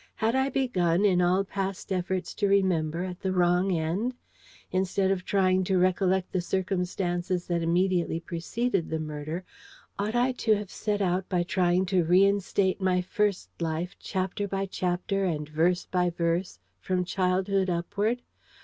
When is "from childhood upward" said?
16.79-18.23